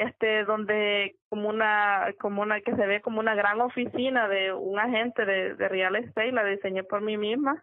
[0.00, 4.78] este, donde como una, como una, que se ve como una gran oficina de un
[4.78, 7.62] agente de, de real estate, la diseñé por mí misma.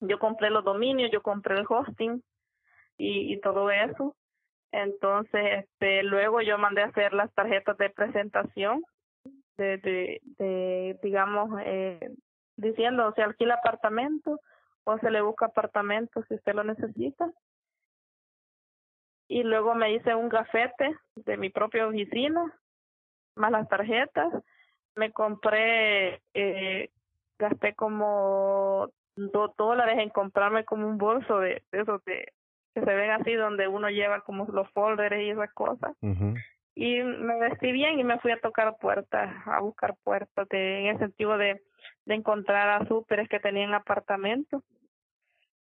[0.00, 2.22] Yo compré los dominios, yo compré el hosting
[2.96, 4.16] y, todo eso.
[4.70, 8.82] Entonces, este, luego yo mandé a hacer las tarjetas de presentación
[9.58, 12.14] de, de, digamos, eh,
[12.56, 14.40] diciendo se alquila apartamento
[14.84, 17.30] o se le busca apartamento si usted lo necesita.
[19.32, 22.52] Y luego me hice un gafete de mi propia oficina,
[23.34, 24.30] más las tarjetas.
[24.94, 26.90] Me compré, eh,
[27.38, 32.32] gasté como dos dólares en comprarme como un bolso de, de esos de,
[32.74, 35.96] que se ven así, donde uno lleva como los folders y esas cosas
[36.74, 40.86] y me vestí bien y me fui a tocar puertas, a buscar puertas de, en
[40.86, 41.62] el sentido de,
[42.06, 44.62] de encontrar a súperes que tenían apartamentos.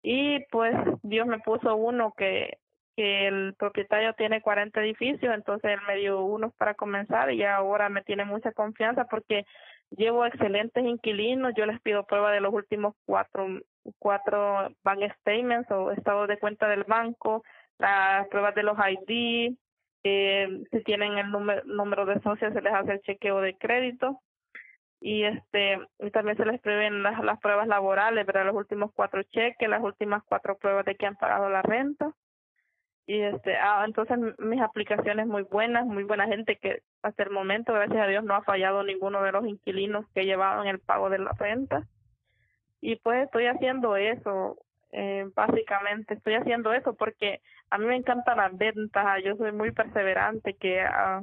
[0.01, 2.57] Y pues Dios me puso uno que,
[2.95, 7.89] que el propietario tiene 40 edificios, entonces él me dio unos para comenzar y ahora
[7.89, 9.45] me tiene mucha confianza porque
[9.91, 13.47] llevo excelentes inquilinos, yo les pido prueba de los últimos cuatro,
[13.99, 17.43] cuatro bank statements o estados de cuenta del banco,
[17.77, 19.55] las pruebas de los ID,
[20.03, 24.21] eh, si tienen el número, número de socios se les hace el chequeo de crédito.
[25.03, 25.79] Y este
[26.13, 30.23] también se les prevén las, las pruebas laborales, para los últimos cuatro cheques, las últimas
[30.25, 32.13] cuatro pruebas de que han pagado la renta.
[33.11, 37.73] Y este, ah, entonces mis aplicaciones muy buenas, muy buena gente que hasta el momento,
[37.73, 41.19] gracias a Dios, no ha fallado ninguno de los inquilinos que llevaban el pago de
[41.19, 41.85] la renta.
[42.79, 44.55] Y pues estoy haciendo eso,
[44.93, 49.71] eh, básicamente estoy haciendo eso porque a mí me encantan las ventas, yo soy muy
[49.71, 51.21] perseverante que uh,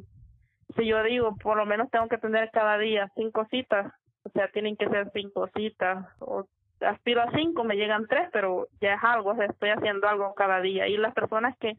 [0.77, 3.91] si yo digo por lo menos tengo que tener cada día cinco citas,
[4.25, 6.45] o sea, tienen que ser cinco citas o
[6.81, 10.35] aspiro a cinco, me llegan tres, pero ya es algo, o sea, estoy haciendo algo
[10.35, 10.87] cada día.
[10.87, 11.77] Y las personas que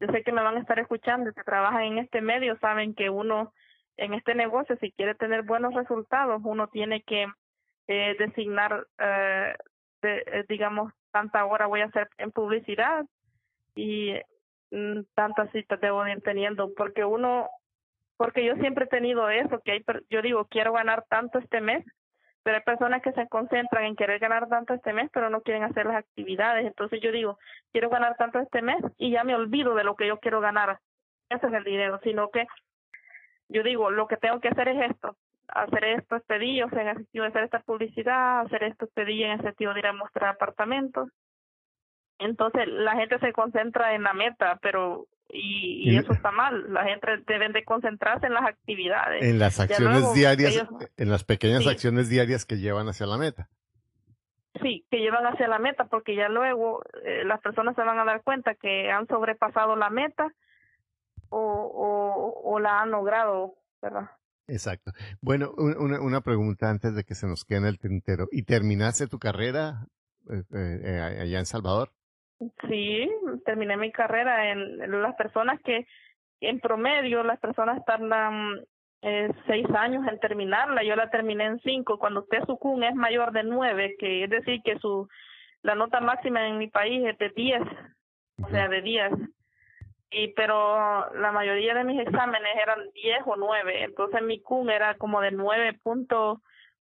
[0.00, 3.10] yo sé que me van a estar escuchando que trabajan en este medio saben que
[3.10, 3.52] uno
[3.96, 7.26] en este negocio si quiere tener buenos resultados uno tiene que
[7.86, 9.54] eh, designar eh,
[10.02, 13.04] eh digamos tanta hora voy a hacer en publicidad
[13.76, 14.14] y
[14.72, 17.48] mm, tantas citas debo ir teniendo porque uno
[18.16, 21.84] porque yo siempre he tenido eso que hay yo digo quiero ganar tanto este mes
[22.44, 25.64] pero hay personas que se concentran en querer ganar tanto este mes pero no quieren
[25.64, 27.38] hacer las actividades entonces yo digo
[27.72, 30.78] quiero ganar tanto este mes y ya me olvido de lo que yo quiero ganar
[31.28, 32.46] ese es el dinero sino que
[33.48, 35.16] yo digo lo que tengo que hacer es esto
[35.48, 39.04] hacer esto día, o sea, en el sentido de hacer esta publicidad, hacer esto este
[39.04, 41.08] día en el sentido de ir a mostrar apartamentos.
[42.24, 46.72] Entonces la gente se concentra en la meta, pero y, y, eso está mal.
[46.72, 49.22] La gente debe de concentrarse en las actividades.
[49.22, 50.64] En las acciones diarias,
[50.96, 53.48] en las pequeñas acciones diarias que llevan hacia la meta.
[54.62, 58.04] Sí, que llevan hacia la meta, porque ya luego eh, las personas se van a
[58.04, 60.32] dar cuenta que han sobrepasado la meta
[61.28, 64.10] o, o, o la han logrado, ¿verdad?
[64.46, 64.92] Exacto.
[65.20, 68.28] Bueno, una, una pregunta antes de que se nos quede en el tintero.
[68.30, 69.88] ¿Y terminaste tu carrera
[70.30, 71.90] eh, eh, allá en Salvador?
[72.68, 73.10] Sí,
[73.44, 75.86] terminé mi carrera en, las personas que,
[76.40, 78.60] en promedio, las personas tardan
[79.02, 80.82] eh, seis años en terminarla.
[80.82, 81.98] Yo la terminé en cinco.
[81.98, 85.08] Cuando usted su CUN es mayor de nueve, que es decir que su
[85.62, 87.62] la nota máxima en mi país es de diez,
[88.42, 89.12] o sea, de diez
[90.14, 94.94] y pero la mayoría de mis exámenes eran 10 o 9, entonces mi CUN era
[94.94, 95.32] como de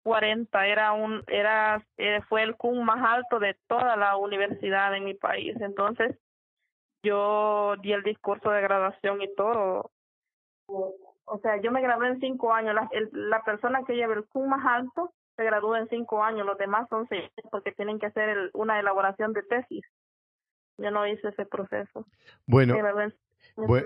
[0.06, 5.06] 9.40, era un era eh, fue el CUN más alto de toda la universidad en
[5.06, 5.56] mi país.
[5.60, 6.16] Entonces,
[7.04, 9.92] yo di el discurso de graduación y todo.
[10.68, 12.76] O sea, yo me gradué en cinco años.
[12.76, 16.58] La, la persona que lleva el CUN más alto se gradúa en cinco años, los
[16.58, 19.84] demás son seis porque tienen que hacer una elaboración de tesis.
[20.78, 22.06] Yo no hice ese proceso.
[22.46, 22.76] Bueno,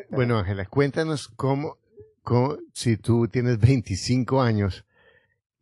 [0.09, 1.77] bueno, Ángela, cuéntanos cómo,
[2.23, 4.85] cómo, si tú tienes 25 años,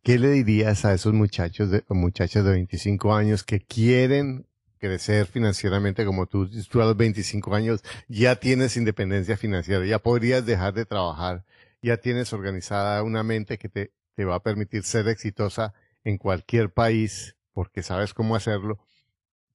[0.02, 4.46] ¿qué le dirías a esos muchachos de, muchachas de 25 años que quieren
[4.78, 6.48] crecer financieramente como tú?
[6.68, 11.44] Tú a los 25 años ya tienes independencia financiera, ya podrías dejar de trabajar,
[11.82, 15.74] ya tienes organizada una mente que te, te va a permitir ser exitosa
[16.04, 18.78] en cualquier país porque sabes cómo hacerlo.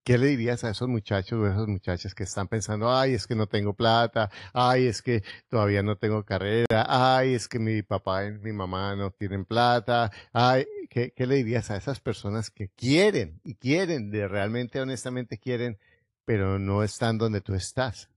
[0.05, 3.35] ¿Qué le dirías a esos muchachos o esas muchachas que están pensando, ay, es que
[3.35, 8.25] no tengo plata, ay, es que todavía no tengo carrera, ay, es que mi papá
[8.25, 12.67] y mi mamá no tienen plata, ay, ¿qué, qué le dirías a esas personas que
[12.69, 15.77] quieren y quieren, de realmente, honestamente quieren,
[16.25, 18.09] pero no están donde tú estás?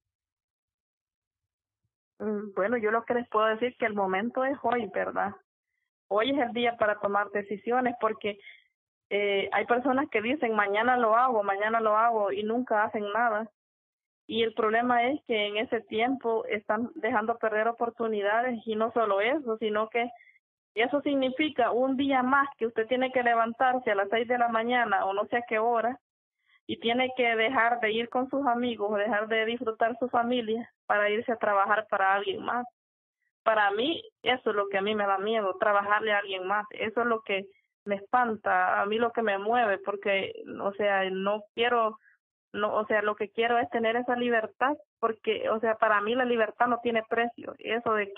[2.19, 5.35] Mm, bueno, yo lo que les puedo decir que el momento es hoy, ¿verdad?
[6.09, 8.39] Hoy es el día para tomar decisiones porque
[9.11, 13.51] eh, hay personas que dicen mañana lo hago, mañana lo hago y nunca hacen nada.
[14.27, 19.21] Y el problema es que en ese tiempo están dejando perder oportunidades y no solo
[19.21, 20.11] eso, sino que
[20.75, 24.49] eso significa un día más que usted tiene que levantarse a las seis de la
[24.49, 25.99] mañana o no sé a qué hora
[26.67, 31.09] y tiene que dejar de ir con sus amigos, dejar de disfrutar su familia para
[31.09, 32.67] irse a trabajar para alguien más.
[33.45, 36.67] Para mí, eso es lo que a mí me da miedo, trabajarle a alguien más.
[36.73, 37.47] Eso es lo que
[37.87, 41.99] me espanta, a mí lo que me mueve, porque, o sea, no quiero,
[42.53, 46.15] no, o sea, lo que quiero es tener esa libertad, porque, o sea, para mí
[46.15, 47.55] la libertad no tiene precio.
[47.59, 48.13] Eso de,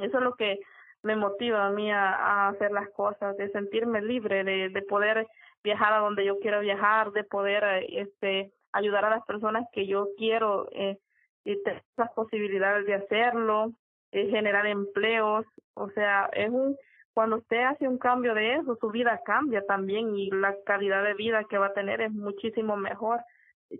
[0.00, 0.60] eso es lo que
[1.02, 5.26] me motiva a mí a, hacer las cosas, de sentirme libre, de, de poder
[5.62, 10.08] viajar a donde yo quiero viajar, de poder este ayudar a las personas que yo
[10.16, 10.98] quiero eh,
[11.44, 13.72] y tener esas posibilidades de hacerlo,
[14.12, 15.44] eh, generar empleos,
[15.74, 16.76] o sea, es un
[17.14, 21.14] cuando usted hace un cambio de eso, su vida cambia también y la calidad de
[21.14, 23.20] vida que va a tener es muchísimo mejor.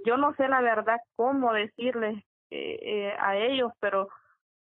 [0.04, 2.16] Yo no sé la verdad cómo decirles
[2.50, 4.08] eh, eh, a ellos, pero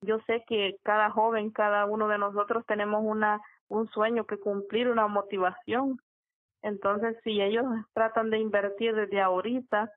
[0.01, 4.89] yo sé que cada joven, cada uno de nosotros tenemos una un sueño que cumplir,
[4.89, 5.99] una motivación
[6.61, 9.91] entonces, si ellos tratan de invertir desde ahorita,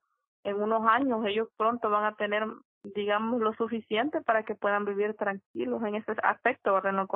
[0.45, 2.47] en unos años, ellos pronto van a tener,
[2.83, 7.07] digamos, lo suficiente para que puedan vivir tranquilos en ese aspecto, ¿verdad?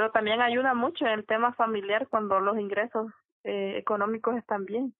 [0.00, 3.12] Pero también ayuda mucho en el tema familiar cuando los ingresos
[3.44, 4.94] eh, económicos están bien.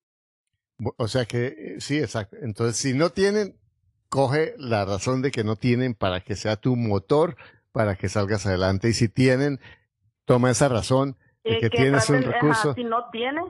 [0.95, 2.37] O sea que, eh, sí, exacto.
[2.39, 3.55] Entonces, si no tienen,
[4.09, 7.35] coge la razón de que no tienen para que sea tu motor
[7.71, 8.89] para que salgas adelante.
[8.89, 9.59] Y si tienen,
[10.25, 12.75] toma esa razón eh, que, tienes un recurso.
[12.75, 13.45] si no tienen,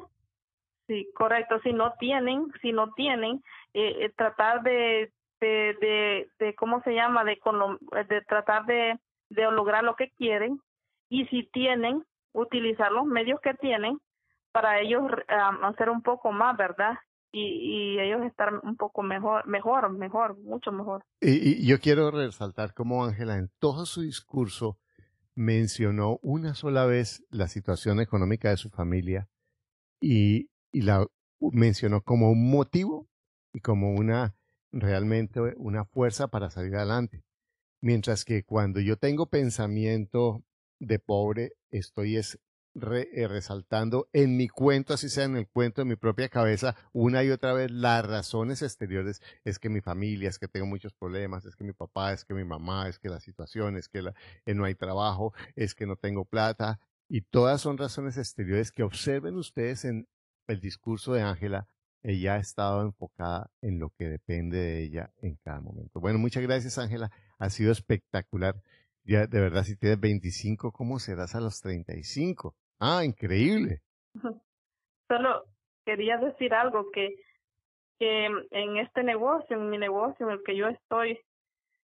[0.87, 3.43] sí, correcto, si no tienen, si no tienen,
[3.73, 7.25] eh, eh, tratar de, de, de, de, ¿cómo se llama?
[7.25, 7.37] De,
[8.07, 8.97] de tratar de,
[9.27, 10.61] de lograr lo que quieren
[11.11, 13.99] y si tienen, utilizar los medios que tienen
[14.53, 15.03] para ellos
[15.63, 16.93] hacer un poco más, ¿verdad?
[17.33, 21.03] Y, y, ellos estar un poco mejor, mejor, mejor, mucho mejor.
[21.19, 24.79] Y, y yo quiero resaltar como Ángela en todo su discurso
[25.35, 29.27] mencionó una sola vez la situación económica de su familia
[29.99, 31.05] y, la
[31.39, 33.09] mencionó como un motivo
[33.51, 34.33] y como una
[34.71, 37.25] realmente una fuerza para salir adelante.
[37.81, 40.45] Mientras que cuando yo tengo pensamiento
[40.81, 42.39] de pobre, estoy es
[42.73, 47.21] eh, resaltando en mi cuento, así sea en el cuento de mi propia cabeza, una
[47.23, 49.21] y otra vez las razones exteriores.
[49.43, 52.33] Es que mi familia, es que tengo muchos problemas, es que mi papá, es que
[52.33, 53.99] mi mamá, es que la situación, es que,
[54.45, 56.79] eh, no hay trabajo, es que no tengo plata.
[57.09, 60.07] Y todas son razones exteriores que observen ustedes en
[60.47, 61.67] el discurso de Ángela.
[62.03, 65.99] Ella ha estado enfocada en lo que depende de ella en cada momento.
[65.99, 67.11] Bueno, muchas gracias Ángela.
[67.37, 68.63] Ha sido espectacular.
[69.03, 72.55] Ya, de verdad, si tienes 25, ¿cómo serás a los 35?
[72.79, 73.81] Ah, increíble.
[75.07, 75.45] Solo
[75.85, 77.15] quería decir algo que,
[77.99, 81.19] que en este negocio, en mi negocio en el que yo estoy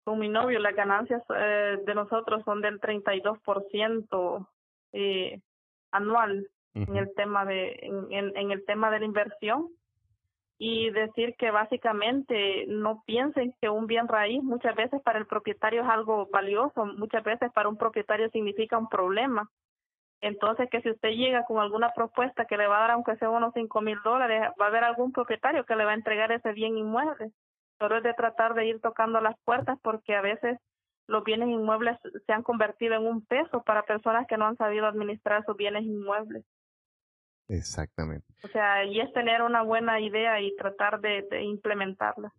[0.04, 4.48] con mi novio, las ganancias eh, de nosotros son del 32%
[4.92, 5.40] eh,
[5.92, 9.68] anual en el tema de en, en el tema de la inversión
[10.64, 15.82] y decir que básicamente no piensen que un bien raíz muchas veces para el propietario
[15.82, 19.50] es algo valioso, muchas veces para un propietario significa un problema
[20.22, 23.28] entonces, que si usted llega con alguna propuesta que le va a dar, aunque sea
[23.28, 26.52] unos cinco mil dólares, va a haber algún propietario que le va a entregar ese
[26.52, 27.32] bien inmueble.
[27.80, 30.60] Solo es de tratar de ir tocando las puertas porque a veces
[31.08, 34.86] los bienes inmuebles se han convertido en un peso para personas que no han sabido
[34.86, 36.44] administrar sus bienes inmuebles.
[37.48, 38.26] Exactamente.
[38.44, 42.32] O sea, y es tener una buena idea y tratar de, implementarla.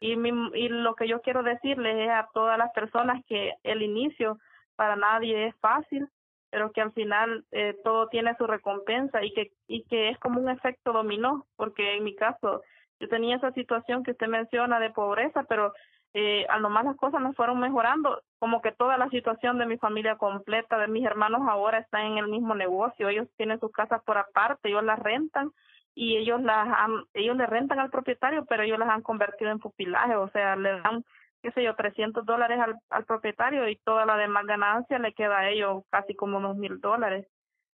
[0.00, 3.82] Y, mi, y lo que yo quiero decirles es a todas las personas que el
[3.82, 4.38] inicio
[4.76, 6.08] para nadie es fácil,
[6.50, 10.40] pero que al final eh, todo tiene su recompensa y que y que es como
[10.40, 12.62] un efecto dominó porque en mi caso
[13.00, 15.72] yo tenía esa situación que usted menciona de pobreza pero
[16.14, 19.66] eh, a lo más las cosas me fueron mejorando como que toda la situación de
[19.66, 23.72] mi familia completa de mis hermanos ahora están en el mismo negocio ellos tienen sus
[23.72, 25.50] casas por aparte ellos las rentan
[25.94, 29.58] y ellos las han, ellos le rentan al propietario pero ellos las han convertido en
[29.58, 31.04] pupilaje o sea le dan
[31.42, 35.38] qué sé yo, 300 dólares al, al propietario y toda la demás ganancia le queda
[35.38, 37.28] a ellos casi como unos mil dólares.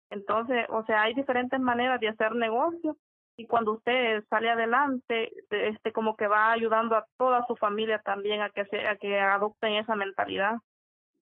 [0.09, 2.97] Entonces, o sea, hay diferentes maneras de hacer negocio
[3.39, 8.41] y cuando usted sale adelante, este como que va ayudando a toda su familia también
[8.41, 10.57] a que se, a que adopten esa mentalidad.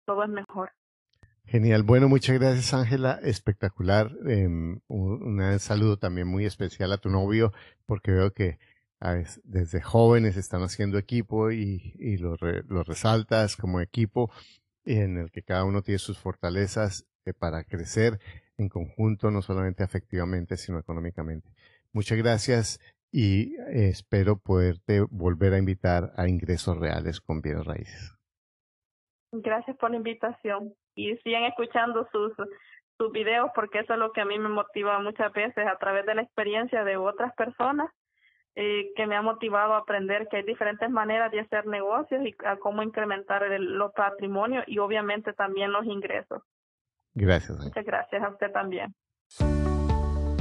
[0.04, 0.72] Todo es mejor.
[1.46, 1.84] Genial.
[1.84, 3.20] Bueno, muchas gracias, Ángela.
[3.22, 4.10] Espectacular.
[4.20, 7.54] un, un, saludo también muy especial a tu novio,
[7.86, 8.58] porque veo que
[9.44, 12.36] desde jóvenes están haciendo equipo y, y lo,
[12.68, 14.32] lo, resaltas como equipo
[14.86, 18.20] en el que cada uno tiene sus fortalezas eh, para crecer
[18.58, 21.48] en conjunto, no solamente afectivamente, sino económicamente.
[21.98, 22.80] Muchas gracias
[23.12, 28.16] y eh, espero poderte volver a invitar a ingresos reales con bienes raíces.
[29.32, 32.34] Gracias por la invitación y sigan escuchando sus,
[33.00, 36.06] sus videos porque eso es lo que a mí me motiva muchas veces a través
[36.06, 37.90] de la experiencia de otras personas
[38.54, 42.36] eh, que me ha motivado a aprender que hay diferentes maneras de hacer negocios y
[42.46, 46.44] a cómo incrementar el, los patrimonios y obviamente también los ingresos.
[47.16, 47.58] Gracias.
[47.58, 48.94] Muchas gracias a usted también.